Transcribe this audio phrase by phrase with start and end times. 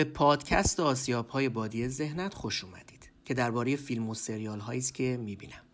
[0.00, 5.18] به پادکست آسیاب های بادی ذهنت خوش اومدید که درباره فیلم و سریال هایی که
[5.20, 5.64] می‌بینم.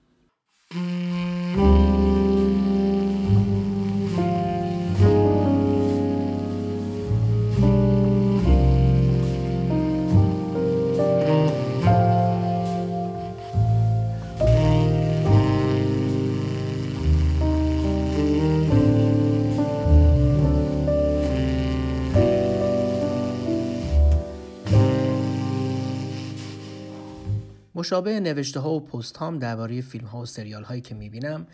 [27.87, 31.47] مشابه نوشته ها و پست هام درباره فیلم ها و سریال هایی که می‌بینم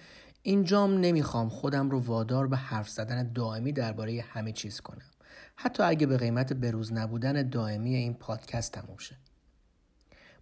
[0.42, 5.10] اینجام نمی‌خوام خودم رو وادار به حرف زدن دائمی درباره همه چیز کنم.
[5.56, 9.16] حتی اگه به قیمت بروز نبودن دائمی این پادکست تموم شه.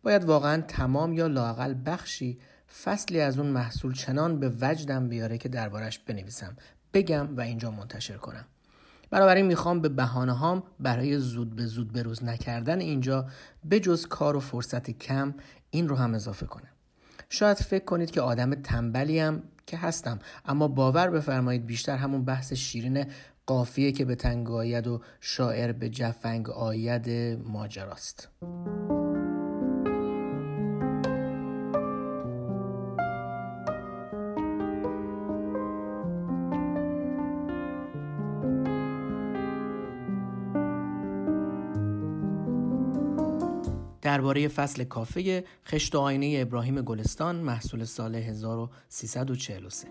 [0.03, 2.38] باید واقعا تمام یا لاقل بخشی
[2.85, 6.57] فصلی از اون محصول چنان به وجدم بیاره که دربارش بنویسم
[6.95, 8.45] بگم و اینجا منتشر کنم.
[9.11, 13.27] بنابراین می‌خوام به بهانه هام برای زود به زود بروز نکردن اینجا
[13.65, 15.35] به جز کار و فرصت کم
[15.70, 16.71] این رو هم اضافه کنم.
[17.29, 23.07] شاید فکر کنید که آدم تنبلیم که هستم اما باور بفرمایید بیشتر همون بحث شیرین
[23.46, 27.10] قافیه که به تنگ آید و شاعر به جفنگ آید
[27.45, 28.29] ماجراست.
[44.21, 49.88] درباره فصل کافه خشت و آینه ابراهیم گلستان محصول سال 1343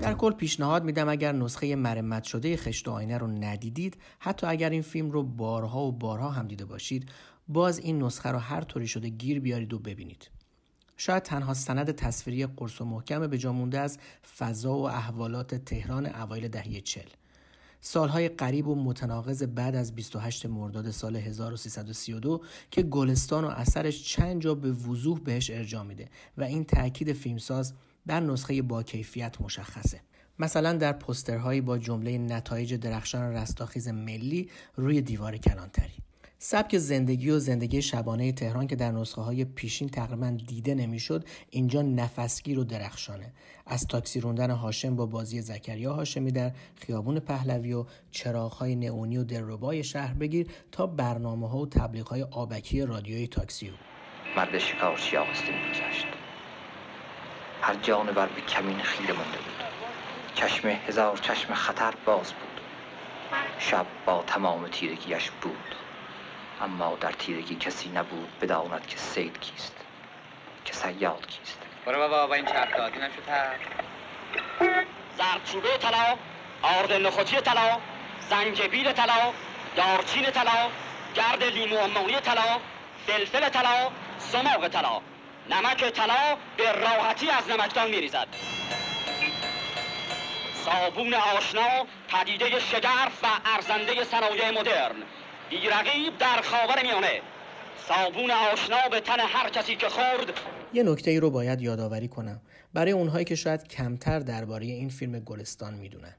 [0.00, 4.70] در کل پیشنهاد میدم اگر نسخه مرمت شده خشت و آینه رو ندیدید حتی اگر
[4.70, 7.08] این فیلم رو بارها و بارها هم دیده باشید
[7.52, 10.30] باز این نسخه رو هر طوری شده گیر بیارید و ببینید.
[10.96, 13.98] شاید تنها سند تصویری قرص و محکم به مونده از
[14.38, 17.06] فضا و احوالات تهران اوایل دهه چل
[17.80, 22.40] سالهای قریب و متناقض بعد از 28 مرداد سال 1332
[22.70, 27.74] که گلستان و اثرش چند جا به وضوح بهش ارجاع میده و این تاکید فیلمساز
[28.06, 30.00] در نسخه با کیفیت مشخصه.
[30.38, 35.94] مثلا در پسترهایی با جمله نتایج درخشان رستاخیز ملی روی دیوار کلانتری
[36.42, 41.82] سبک زندگی و زندگی شبانه تهران که در نسخه های پیشین تقریبا دیده نمی‌شد اینجا
[41.82, 43.32] نفسگیر و درخشانه.
[43.66, 47.84] از تاکسی روندن هاشم با بازی زکریا هاشمی در خیابون پهلوی و
[48.58, 53.72] های نئونی و دلربای شهر بگیر تا برنامه ها و تبلیغ های آبکی رادیوی تاکسی
[54.36, 56.06] مرد شکارچی آغسته میگذشت
[57.62, 59.64] هر جانور به کمین خیره مونده بود.
[60.34, 62.60] چشم هزار چشم خطر باز بود.
[63.58, 65.79] شب با تمام تیرگیش بود.
[66.60, 69.76] اما در تیرگی کسی نبود بداند که سید کیست
[70.64, 71.58] که سیاد کیست.
[71.86, 73.56] برو بابا با این چرخ دادی تر.
[75.18, 76.16] زردچوبه طلا
[76.62, 77.78] آرد نخوتی طلا
[78.30, 79.32] زنجبیل طلا
[79.76, 80.68] دارچین طلا
[81.14, 82.60] گرد لیمو امانی طلا
[83.06, 85.00] فلفل طلا سماق طلا.
[85.50, 88.28] نمک طلا به راحتی از نمکدان میریزد.
[90.64, 95.02] صابون آشنا پدیده شگرف و ارزنده صنایع مدرن.
[95.50, 97.20] بیرقیب در خاور میانه.
[97.88, 100.32] صابون آشنا به تن هر کسی که خورد.
[100.72, 102.40] یه نکته ای رو باید یادآوری کنم.
[102.74, 106.14] برای اونهایی که شاید کمتر درباره این فیلم گلستان می‌دونن.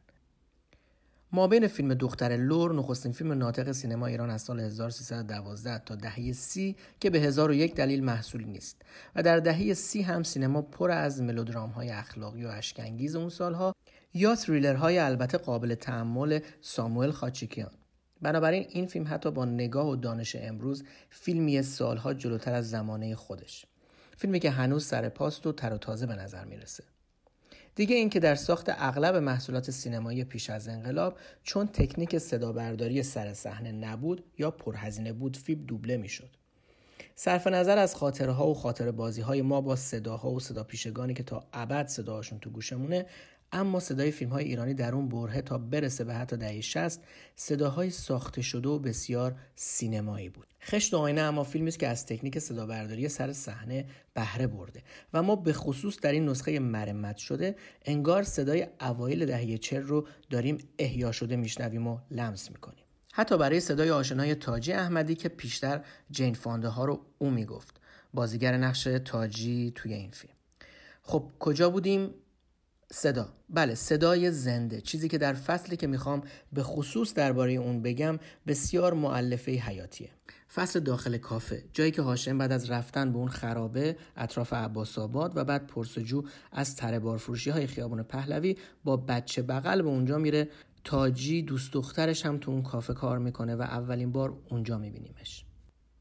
[1.33, 6.31] ما بین فیلم دختر لور نخستین فیلم ناطق سینما ایران از سال 1312 تا دهه
[6.31, 8.81] سی که به هزار و یک دلیل محصولی نیست
[9.15, 13.75] و در دهه سی هم سینما پر از ملودرام های اخلاقی و اشکنگیز اون سالها
[14.13, 14.35] یا
[14.79, 17.71] های البته قابل تحمل ساموئل خاچیکیان.
[18.21, 23.65] بنابراین این فیلم حتی با نگاه و دانش امروز فیلمی سالها جلوتر از زمانه خودش.
[24.17, 26.83] فیلمی که هنوز سر پاست و تر و تازه به نظر می‌رسه.
[27.75, 33.33] دیگه اینکه در ساخت اغلب محصولات سینمایی پیش از انقلاب چون تکنیک صدا برداری سر
[33.33, 36.29] صحنه نبود یا پرهزینه بود فیلم دوبله می‌شد.
[37.15, 41.23] صرف نظر از خاطرها و خاطر بازی های ما با صداها و صدا پیشگانی که
[41.23, 43.05] تا ابد صداهاشون تو گوشمونه
[43.51, 46.99] اما صدای فیلم های ایرانی در اون برهه تا برسه به حتی دهه 60
[47.35, 50.47] صداهای ساخته شده و بسیار سینمایی بود.
[50.63, 54.83] خشت آینه اما فیلمی است که از تکنیک صدا برداری سر صحنه بهره برده
[55.13, 57.55] و ما به خصوص در این نسخه مرمت شده
[57.85, 62.83] انگار صدای اوایل دهه 40 رو داریم احیا شده میشنویم و لمس می‌کنیم.
[63.13, 65.81] حتی برای صدای آشنای تاجی احمدی که پیشتر
[66.11, 67.81] جین فانده ها رو او می‌گفت.
[68.13, 70.33] بازیگر نقش تاجی توی این فیلم.
[71.01, 72.13] خب کجا بودیم؟
[72.93, 73.29] صدا.
[73.49, 74.81] بله صدای زنده.
[74.81, 76.21] چیزی که در فصلی که می‌خوام
[76.53, 80.09] به خصوص درباره اون بگم بسیار معلفه حیاتیه.
[80.53, 81.63] فصل داخل کافه.
[81.73, 86.23] جایی که هاشم بعد از رفتن به اون خرابه اطراف عباس آباد و بعد پرسجو
[86.51, 90.49] از تره بارفروشی های خیابون پهلوی با بچه بغل به اونجا میره.
[90.83, 95.45] تاجی دوست دخترش هم تو اون کافه کار می‌کنه و اولین بار اونجا میبینیمش.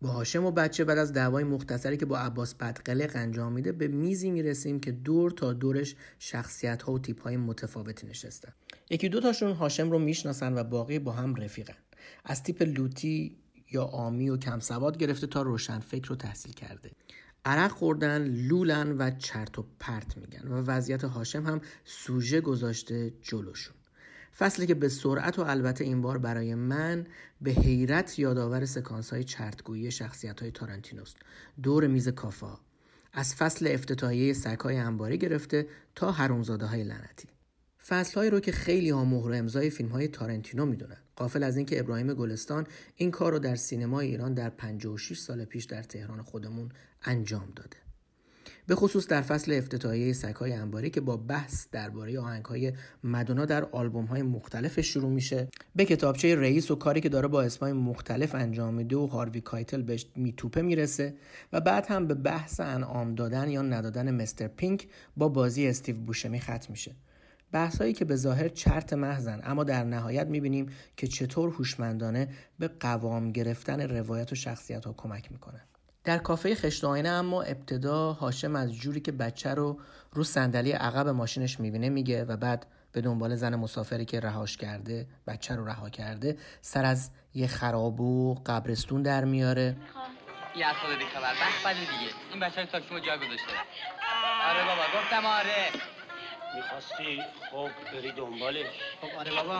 [0.03, 3.89] با هاشم و بچه بعد از دعوای مختصری که با عباس بدقلق انجام میده به
[3.89, 8.53] میزی می‌رسیم که دور تا دورش شخصیت ها و تیپ های متفاوتی نشستن
[8.91, 11.75] یکی دو تاشون هاشم رو می‌شناسن و باقی با هم رفیقن.
[12.25, 13.37] از تیپ لوتی
[13.71, 16.91] یا آمی و کم سواد گرفته تا روشن فکر رو تحصیل کرده.
[17.45, 23.80] عرق خوردن لولن و چرت و پرت میگن و وضعیت هاشم هم سوژه گذاشته جلوشون.
[24.39, 27.07] فصلی که به سرعت و البته این بار برای من
[27.41, 31.17] به حیرت یادآور سکانس های چرتگویی شخصیت های تارانتینوست.
[31.63, 32.59] دور میز کافا.
[33.13, 37.29] از فصل افتتاحیه سکای انباری گرفته تا حرومزاده های لعنتی.
[37.87, 40.97] فصلهایی رو که خیلی ها مهر امضای فیلم های تارنتینو می‌دونن.
[41.17, 42.67] قافل از اینکه ابراهیم گلستان
[42.97, 46.69] این کار رو در سینمای ایران در 56 سال پیش در تهران خودمون
[47.03, 47.77] انجام داده.
[48.71, 52.73] به خصوص در فصل افتتاحیه سکای انباری که با بحث درباره آهنگهای
[53.05, 53.63] مدونا در
[54.11, 55.49] های مختلف شروع میشه.
[55.77, 59.83] به کتابچه رئیس و کاری که داره با اسمای مختلف انجام میده و هاروی کایتل
[59.83, 61.15] بهش میتوپه می‌رسه
[61.53, 66.41] و بعد هم به بحث انعام دادن یا ندادن مستر پینک با بازی استیو بوشمی
[66.41, 66.95] ختم میشه.
[67.53, 72.29] بحثایی که به ظاهر چرت محزن اما در نهایت می‌بینیم که چطور هوشمندانه
[72.59, 75.70] به قوام گرفتن روایت و شخصیت ها کمک می‌کنن
[76.05, 79.81] در کافه خشت آینه اما ابتدا هاشم از جوری که بچه رو
[80.13, 85.07] رو صندلی عقب ماشینش می‌بینه میگه و بعد به دنبال زن مسافری که رهاش کرده
[85.27, 89.77] بچه رو رها کرده سر از یه خراب و قبرستون در میاره.
[90.57, 92.13] یه اصلا دی خبر بس بده دیگه.
[92.31, 93.53] این بچه رو تاکسی جا گذاشته.
[94.51, 95.67] آره بابا گفتم آره.
[96.57, 98.67] می‌خواستی خب بری دنبالش؟
[99.01, 99.55] خب آره بابا.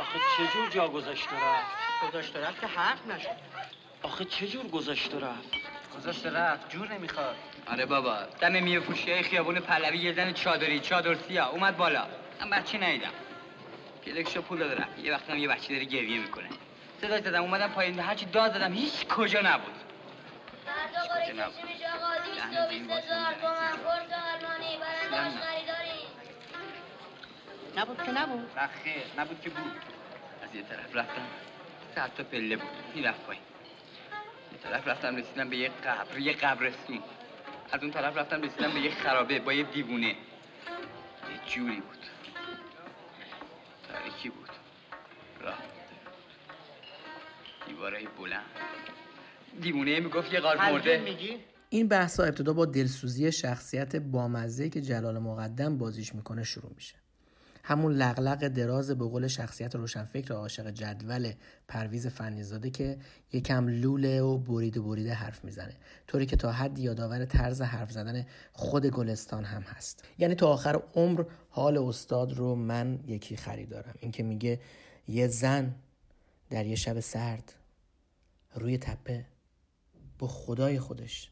[0.00, 3.81] آخه چجور جا گذاشته رفت؟ گذاشته رفت که حرف نشد.
[4.02, 5.48] آخه چه جور گذاشته رفت؟
[5.96, 7.36] گذاشته رفت جور نمی‌خواد.
[7.66, 8.54] آره بابا دم
[9.06, 12.06] های خیابون پلوی یه زن چادری چادر سیاه اومد بالا.
[12.40, 13.10] من بچه نیدم
[14.06, 16.48] پلکشو پول داره رفت یه وقتی هم یه بچه داره گریه می‌کنه.
[17.00, 18.00] صدا زدم اومدم پایین.
[18.00, 19.74] هرچی داد زدم هیچ کجا نبود.
[27.76, 28.02] نبود.
[28.06, 28.48] که نبود.
[28.84, 29.72] خیر نبود که بود.
[30.42, 31.26] از یه طرف رفتم.
[31.94, 32.70] سر تا پله بود.
[32.94, 33.42] می‌رفت پایین.
[34.62, 37.00] طرف رفتم رسیدم به یه قبر یه قبرستون.
[37.72, 40.06] از اون طرف رفتم رسیدم به یه خرابه با یه دیوونه.
[40.06, 40.16] یه
[41.46, 41.98] جوری بود.
[43.88, 44.50] تاریکی بود.
[45.40, 45.58] راه
[47.66, 48.44] دیوارای بلند.
[49.60, 51.16] دیوونه می‌گفت یه قارب مرده؟
[51.70, 57.01] این بحث ابتدا با دلسوزی شخصیت بامزه که جلال مقدم بازیش می‌کنه شروع میشه.
[57.64, 61.32] همون لغلق دراز به قول شخصیت روشنفکر عاشق جدول
[61.68, 62.98] پرویز فنیزاده که
[63.32, 65.76] یکم لوله و بریده بریده حرف می‌زنه.
[66.06, 70.04] طوری که تا حد یادآور طرز حرف زدن خود گلستان هم هست.
[70.18, 73.94] یعنی تا آخر عمر حال استاد رو من یکی خریدارم.
[74.00, 74.60] این که میگه
[75.08, 75.74] یه زن
[76.50, 77.54] در یه شب سرد
[78.54, 79.26] روی تپه
[80.18, 81.30] با خدای خودش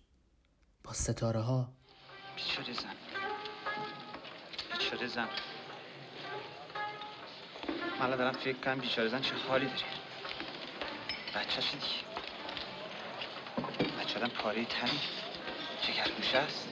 [0.85, 1.73] با ستاره ها
[2.37, 2.95] بیچاره زن.
[4.79, 5.29] بیچاره زن.
[8.01, 9.79] من دارم فکر کنم بیچاره زن چه حالی داره
[11.35, 11.87] بچه دیگه.
[14.01, 15.01] بچه آدم پاره تنی
[15.97, 16.69] گرگوشه است.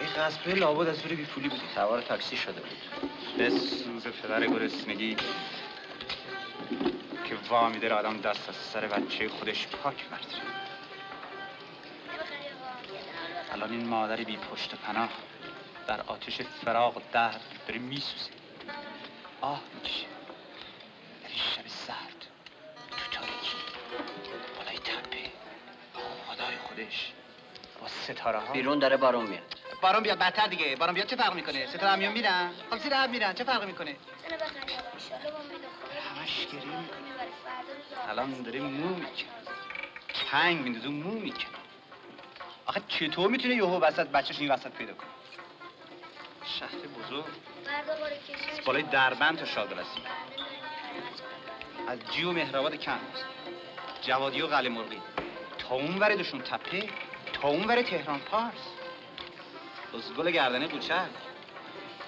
[0.00, 1.62] این قصبه لابد از بی پولی بودی.
[1.74, 3.08] سوار تاکسی شده بود.
[3.38, 5.16] به سوز پدر گرسنگی
[7.24, 10.42] که وامی داره آدم دست از سر بچه خودش پاک برداره.
[13.52, 15.10] الان این مادر بی پشت پناه
[15.86, 18.43] در آتش فراغ درد داره میسوزه.
[19.44, 20.06] آه می‌کشه
[21.22, 22.26] در این شب سرد.
[22.90, 23.56] تو تاریکی
[24.56, 25.30] بالای تپه.
[26.26, 27.12] خدای خودش.
[27.80, 29.42] با ستاره ها بیرون داره بارون میاد.
[29.82, 30.76] بارون بیاد بدتر دیگه.
[30.76, 33.32] بارون بیاد چه فرق می‌کنه؟ ستاره هم میرن؟ خب زیر هم میرن.
[33.34, 33.96] چه فرق می‌کنه؟
[36.18, 36.98] همش گریه می‌کنه.
[38.08, 39.08] الان داره مو می‌کنه.
[40.30, 41.46] کنگ میندازه مو می‌کنه.
[42.66, 45.08] آخه چطور می‌تونه یهو وسط بچهش این وسط پیدا کنه؟
[46.58, 47.24] شهر بزرگ.
[48.52, 49.78] از بالای دربند تا شاد
[51.88, 53.00] از جی و مهرآباد کن.
[54.02, 55.00] جوادی و قلعه مرغی.
[55.58, 56.88] تا اون وردشون تپه
[57.32, 58.52] تا اون ور تهران پارس.
[60.16, 61.00] گل گردنه بوچه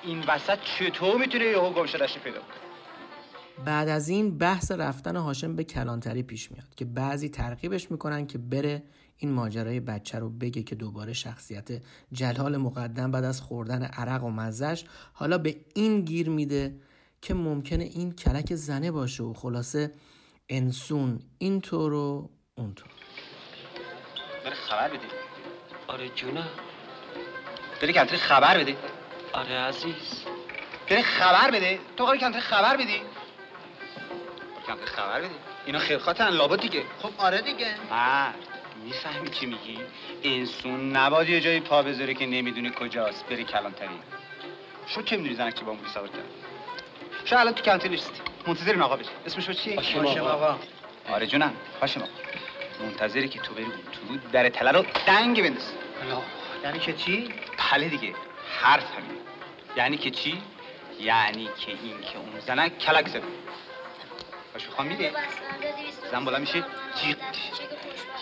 [0.03, 2.66] این وسط چطور می‌تونه یهو گم شدهش پیدا کنه؟
[3.65, 8.39] بعد از این بحث رفتن هاشم به کلانتری پیش میاد که بعضی ترغیبش می‌کنن که
[8.39, 8.83] بره
[9.17, 11.69] این ماجرای بچه رو بگه که دوباره شخصیت
[12.13, 16.81] جلال مقدم بعد از خوردن عرق و مزش حالا به این گیر میده
[17.23, 19.93] که ممکنه این کلک زنه باشه و خلاصه
[20.49, 22.89] انسون اینطور و اونطور
[24.45, 25.07] بره خبر بده
[25.89, 26.49] آره جونم
[27.83, 28.77] بره کلانتری خبر بده
[29.33, 29.95] آره عزیز.
[30.91, 33.16] بره خبر بده تو قرار کلانتری خبر بدی.
[34.67, 35.31] کلانتری خبر بده
[35.67, 36.83] اینا خیرخواتن لابد دیگه.
[37.03, 37.75] خب آره دیگه.
[37.91, 38.35] مرد
[38.85, 39.79] می‌فهمی چی میگی؟
[40.23, 43.89] انسون نباید یه جایی پا بذاره که نمی‌دونی کجاست بری کلانتری.
[44.87, 46.25] شو چه می‌دونی زنک چی با موری سوار کرد
[47.25, 50.59] شو الان تو کلانتری نشستی منتظر این آقا بشی اسمش چیه هاشم آقا.
[51.09, 51.53] آره جونم.
[51.81, 52.11] هاشم آقا
[52.81, 55.73] منتظری که تو بری اون تو در تله رو دنگ بندازی.
[56.65, 57.29] یعنی که چی؟
[57.73, 58.15] بله دیگه.
[58.61, 59.19] حرف همین.
[59.77, 60.43] یعنی که چی؟
[61.01, 63.23] یعنی که این که اون زنه کلک زده.
[64.57, 65.13] باشو خواهم میده
[66.11, 66.65] زن بالا میشه.
[67.03, 67.17] جیغ.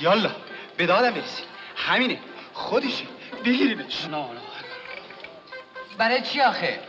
[0.01, 0.31] یالا
[0.77, 1.43] به دادم برسی
[1.77, 2.19] همینه.
[2.53, 3.05] خودشه
[3.45, 4.27] بگیریدش نه
[5.99, 6.81] برای چی آخه؟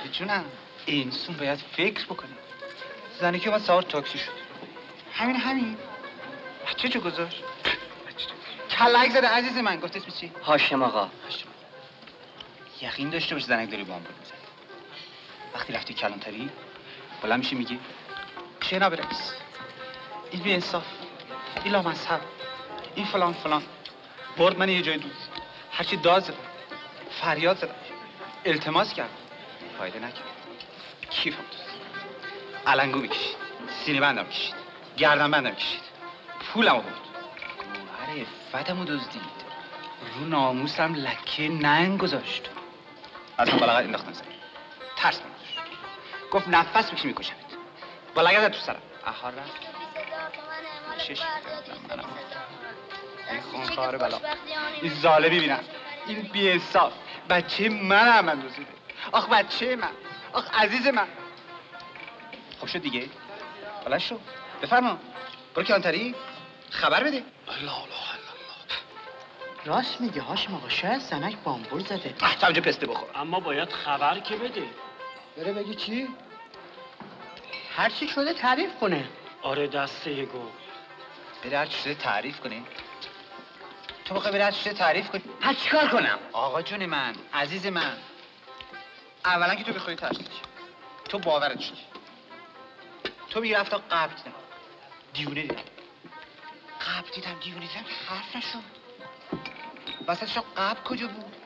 [0.00, 0.44] آره جونم.
[0.86, 2.30] انسون باید فکر بکنه.
[3.20, 4.32] زنی که باید سوار تاکسی شد.
[5.14, 5.76] همین همین.
[6.68, 7.42] بچه چه گذاشت؟
[8.70, 9.80] کلک زده عزیز من.
[9.80, 11.08] گفت اسم چی؟ هاشم آقا.
[12.80, 14.38] یقین داشته باش زنک داری با هم می‌زنی
[15.54, 16.50] وقتی رفتی کلانتری
[17.22, 17.78] بلند میشه میگی
[18.78, 19.34] برس
[20.30, 20.84] این بی انصاف
[21.64, 22.20] این لامذهب
[22.94, 23.62] این فلان فلان.
[24.36, 25.12] برد من یه جای دور
[25.72, 26.36] هرچی داد زدم
[27.10, 27.74] فریاد زدم.
[28.44, 29.10] التماس کردم.
[29.78, 30.24] فایده نکرد.
[31.10, 31.70] کیفم دوست.
[32.66, 33.36] علنگو می‌کشید.
[33.84, 34.54] سینه بندم کشید.
[34.96, 35.80] گردن بندم کشید.
[36.52, 36.84] پولم برد.
[36.84, 39.40] گوهر فتمو دزدید.
[40.18, 42.50] رو ناموسم لکه ننگ گذاشت.
[43.38, 44.36] از من بلغت انداختن زمین
[44.96, 45.70] ترس من داشت
[46.30, 47.39] گفت نفس بکشی میکشمت
[48.14, 49.52] تو سرم احار رفت
[50.98, 51.20] شش
[51.88, 52.04] منم.
[53.30, 54.20] این خونخوار بلا
[54.82, 55.60] این ظالمی بینم
[56.06, 56.92] این بی انصاف
[57.30, 58.70] بچه من هم من دزدیده
[59.12, 59.90] آخ بچه من
[60.32, 61.06] آخ عزیز من
[62.60, 63.08] خب شد دیگه
[63.84, 64.18] بلند شو
[64.62, 64.98] بفرما
[65.54, 66.14] برو کلانتری
[66.70, 67.22] خبر بده
[69.64, 74.18] راست میگه هاشم آقا شاید سمک بامبول زده تو همجا پسته بخور اما باید خبر
[74.18, 74.62] که بده
[75.36, 76.08] بره بگی چی
[77.76, 79.08] هر چی شده تعریف کنه.
[79.42, 80.48] آره دسته گو.
[81.44, 82.64] بره هر چی شده تعریف کنی؟
[84.04, 87.66] تو بخوای بره هر چی شده تعریف کنی؟ هر چیکار کنم؟ آقا جون من عزیز
[87.66, 87.96] من.
[89.24, 90.24] اولا که تو بخوای نشی.
[91.08, 91.76] تو باورت شد
[93.30, 94.32] تو میگی رفتا قبل دیدم.
[95.12, 95.62] دیونه دیدم.
[96.86, 97.84] قبل دیدم دیونه دیدم.
[98.08, 98.80] حرف نشد
[100.08, 101.36] وسطش قبل کجا بود؟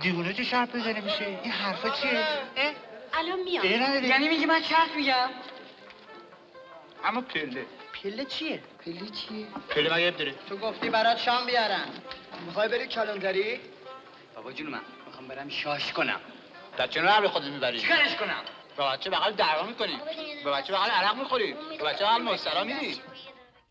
[0.00, 2.24] دیونه چه شرط بزنه میشه؟ این حرفا چیه؟
[2.56, 2.65] اه؟
[3.18, 5.28] الان میام نداری یعنی میگی من چرت میگم
[7.04, 7.66] اما پله
[8.02, 11.84] پله چیه پله چیه پله مگه داره تو گفتی برات شام بیارن
[12.46, 13.60] می‌خوای بری کلانتری
[14.36, 16.20] بابا جون من می‌خوام برم شاش کنم
[16.78, 18.42] بچه رو هم خودت می‌بری چیکارش کنم
[18.76, 20.00] با بچه بغل دعوا می‌کنی
[20.44, 23.00] با بچه بغل عرق می‌خوری با بچه بغل مسترا میری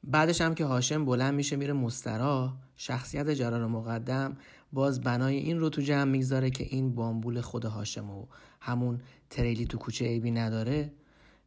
[0.04, 2.50] بعدش هم که هاشم بلند میشه میره مسترا.
[2.78, 4.38] شخصیت جلال مقدم.
[4.76, 8.26] باز بنای این رو تو جمع می‌گذاره که این بامبول خود هاشم و
[8.62, 10.92] همون تریلی تو کوچه ایبی نداره.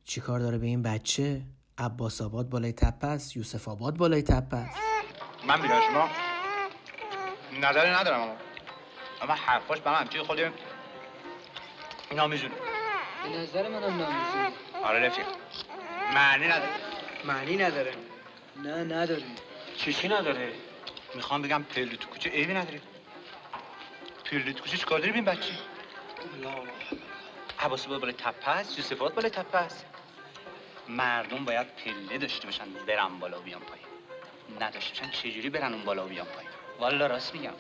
[0.05, 1.43] چیکار داره به این بچه؟
[1.79, 4.81] عباس آباد بالای تپه است یوسف آباد بالای تپه است.
[5.49, 6.09] من بیدار شما.
[7.63, 8.37] نظری ندارم اما
[9.23, 10.39] اما حرفاش به من همچه خود
[12.17, 12.55] نامیزونه.
[13.23, 14.53] به نظر منم نامیزونه.
[14.85, 15.27] آره رفیق.
[16.15, 16.73] معنی نداره.
[17.27, 17.93] معنی نداره.
[18.65, 19.23] نه نداره.
[19.77, 20.53] چیشی نداره؟
[21.15, 22.81] می‌خوام بگم پله تو کوچه عیبی نداره.
[24.31, 25.53] پله تو کوچه چیکار داری به این بچه.
[27.61, 29.87] عباس باید بالای تپه است یوسف آباد بالای تپه است
[30.89, 33.87] مردم باید پله داشته باشن برن بالا و بیان پایین.
[34.61, 37.53] نداشته باشن چجوری برن اون بالا و بیان پایین؟ والا راست میگم.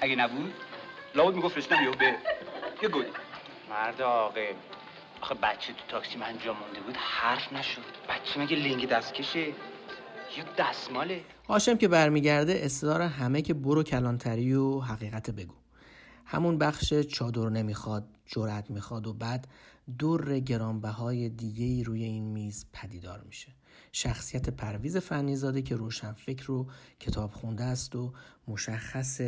[0.00, 0.54] اگه نبود؟
[1.14, 2.16] لابد می‌گفت رسیدم یهو به.
[2.82, 3.04] یه گل.
[3.70, 4.52] مرد عاقل
[5.20, 7.82] آخه بچه تو تاکسی من جا مونده بود حرف نشد.
[8.08, 9.52] بچه مگه لنگ دستکشه؟
[10.36, 11.20] یه دستماله.
[11.48, 15.54] هاشم که برمیگرده اصرار همه که برو کلانتری و حقیقت بگو.
[16.24, 19.48] همون بخش چادر نمی‌خواد جرأت می‌خواد و بعد
[19.98, 23.48] دور گرانبهای دیگه ای روی این میز پدیدار میشه.
[23.92, 26.66] شخصیت پرویز فنیزاده که روشنفکر و
[27.00, 28.12] کتاب خونده است و
[28.48, 29.20] مشخص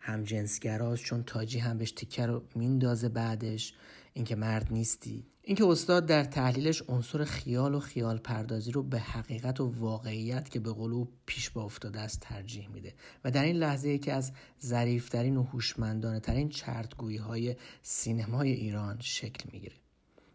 [0.00, 3.74] همجنسگراست چون تاجی هم بهش تیکه رو میندازه بعدش.
[4.12, 9.60] اینکه مرد نیستی اینکه استاد در تحلیلش عنصر خیال و خیال پردازی رو به حقیقت
[9.60, 13.88] و واقعیت که به قلو پیش با افتاده است ترجیح میده و در این لحظه
[13.88, 14.32] یکی از
[14.64, 19.76] ظریفترین و هوشمندانه ترین چرتگویی های سینمای ایران شکل می‌گیره.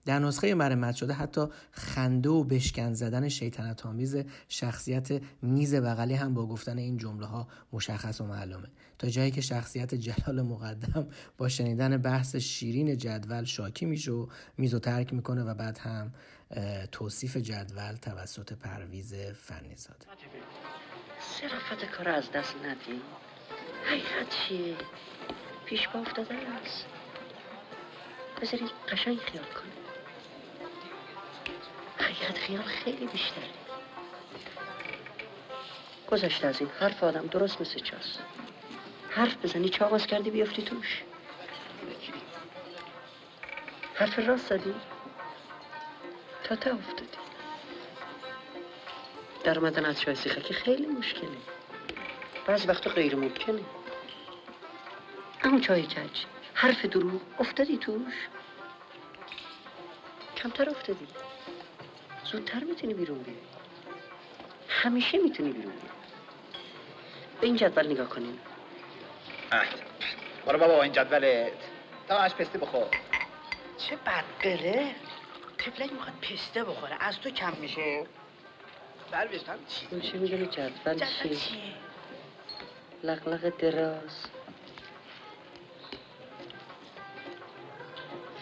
[0.05, 4.17] در نسخه مرمت شده حتی خنده و بشکن زدن شیطنت آمیز
[4.47, 8.67] شخصیت میز بغلی هم با گفتن این جمله ها مشخص و معلومه.
[8.99, 11.07] تا جایی که شخصیت جلال مقدم
[11.37, 16.13] با شنیدن بحث شیرین جدول شاکی میشه و میز ترک می‌کنه و بعد هم
[16.91, 20.05] توصیف جدول توسط پرویز فنیزاده.
[21.19, 23.01] صرافت کار از دست ندی.
[23.85, 24.75] حقیقت چیه؟
[25.65, 26.85] پیش با افتاده است
[28.41, 29.69] بذاری قشنگ خیال کن
[31.97, 33.49] حقیقت خیال خیلی بیشتره.
[36.11, 38.19] گذشته از این حرف آدم درست مثل چاست.
[39.15, 41.03] حرف بزنی چاقاز کردی بیافتی توش.
[43.95, 44.75] حرف راست زدی؟
[46.43, 47.07] تا تا افتادی.
[49.43, 51.37] در اومدن از چای سیخکی خیلی مشکله.
[52.47, 53.61] بعض وقتا غیر ممکنه.
[55.43, 58.13] اما چای کج حرف دروغ افتادی توش؟
[60.37, 61.07] کمتر افتادی.
[62.31, 63.37] زودتر می‌تونی بیرون بیای.
[64.69, 65.93] همیشه می‌تونی بیرون بیای.
[67.41, 68.39] به این جدول نگاه کنیم.
[70.45, 71.51] برو بابا این جدولت.
[72.07, 72.87] تا اش پستی بخور.
[73.77, 74.95] چه بدقله
[75.57, 76.97] تفلک می‌خواد پسته بخوره.
[76.99, 78.05] از تو کم میشه.
[79.11, 81.59] بر بشتم چی؟ اون چه می‌دونی جدول چیه؟ چیه؟
[83.03, 84.25] لغلق دراز.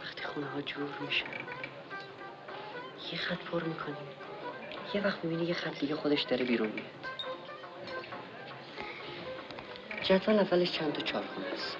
[0.03, 1.25] وقتی خونه ها جور میشن
[3.11, 3.95] یه خط پر می‌کنی.
[4.93, 7.00] یه وقت می‌بینی یه خط دیگه خودش داره بیرون میاد
[10.11, 11.77] جدول اولش چند تا چارخونه است؟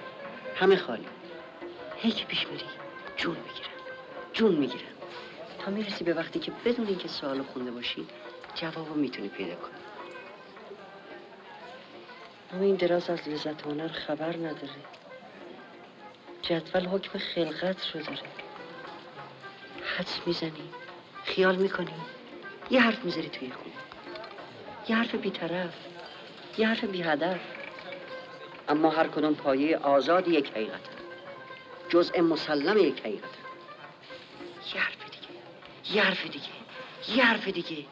[0.56, 1.06] همه خالی.
[1.96, 2.64] هی پیش میری.
[3.16, 3.68] جون می‌گیرن.
[4.32, 4.92] جون می‌گیرن.
[5.58, 8.06] تا می‌رسی به وقتی که بدون اینکه سوالو خونده باشی
[8.54, 9.70] جوابو می‌تونی پیدا کنی.
[12.52, 14.82] اما این دراز از لذت هنر خبر نداره.
[16.42, 18.18] جدول حکم خلقت رو داره.
[19.96, 20.70] حدس می‌زنی
[21.24, 21.94] خیال می‌کنی
[22.70, 23.74] یه حرف می‌ذاری توی خونه.
[24.88, 25.74] یه حرف بیطرف
[26.58, 27.40] یه حرف بی هدف
[28.68, 30.80] اما هر کدوم پایه آزاد یک حقیقت
[31.88, 33.42] جزء مسلم یک حقیقت
[34.74, 35.96] یه حرف دیگه.
[35.96, 36.48] یه حرف دیگه.
[37.08, 37.84] یه حرف دیگه.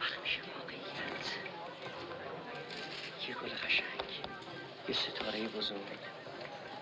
[0.00, 1.26] وقت میشه واقعیت.
[3.28, 3.86] یه گل قشنگ.
[4.88, 5.78] یه ستاره بزرگ.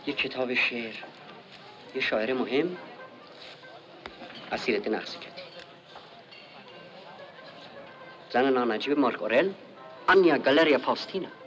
[0.07, 0.95] یه کتاب شعر.
[1.95, 2.77] یه شاعر مهم.
[4.53, 5.43] اسیرت نقصی کردی.
[8.33, 9.51] زن نانجیب مارک اورل.
[10.09, 11.44] آنیا گالریا فاستینا.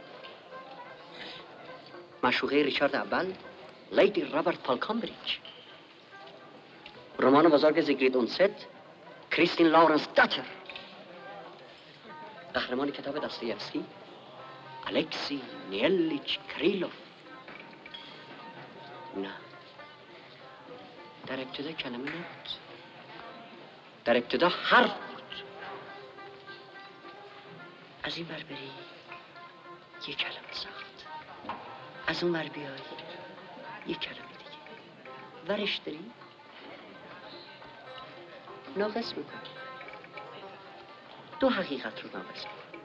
[2.23, 3.34] مشوقه ریچارد اول
[3.91, 5.38] لیدی رابرت فالکنبریج
[7.19, 8.67] رمان بزرگ زیگرید اوندست
[9.32, 10.43] کریستین لاورانس داتر.
[12.53, 13.86] قهرمان کتاب داستایفسکی
[14.88, 16.91] الکسی نیلیچ کیریلوف.
[19.17, 19.30] نه.
[21.27, 22.49] در ابتدا کلمه نبود.
[24.06, 25.43] در ابتدا حرف بود.
[28.03, 28.71] از این بر بری
[30.08, 31.06] یه کلمه ساخت.
[32.08, 32.67] از اون بر بیای.
[33.88, 34.52] یه کلمه دیگه.
[35.48, 36.12] ورش داری؟
[38.78, 39.50] ناقص می‌کنی.
[41.39, 42.84] دو حقیقت رو ناقص می‌کنی.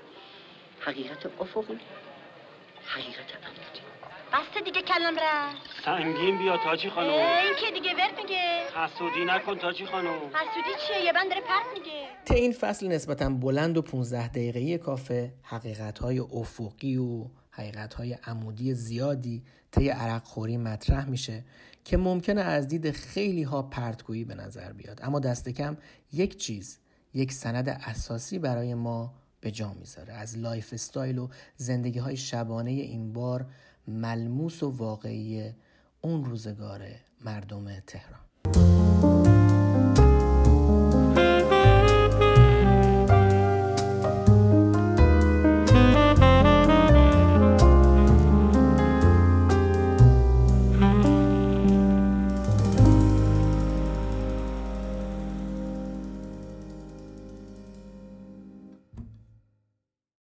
[0.80, 1.78] حقیقت افقی
[2.86, 3.80] حقیقت عمودی
[4.32, 7.10] بسته دیگه کلم رفت سنگین بیا تاجی خانم.
[7.10, 8.62] این که دیگه ورد میگه.
[8.76, 10.14] حسودی نکن تاجی خانم.
[10.14, 12.08] حسودی چیه؟ یه بند داره پرت میگه.
[12.24, 19.42] طی این فصل نسبتا بلند و 15 دقیقه‌ای کافه حقیقت‌های افقی و حقیقت‌های عمودی زیادی
[19.70, 21.44] طی عرق خوری مطرح میشه
[21.84, 25.00] که ممکنه از دید خیلی ها پرتگویی به نظر بیاد.
[25.02, 25.76] اما دست کم
[26.12, 26.78] یک چیز
[27.14, 30.12] یک سند اساسی برای ما به جا می‌ذاره.
[30.14, 33.46] از lifestyle و زندگی های شبانه این بار
[33.88, 35.52] ملموس و واقعی
[36.00, 36.80] اون روزگار
[37.24, 38.81] مردم تهران.